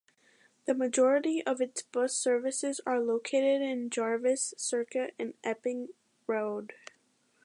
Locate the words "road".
6.25-6.73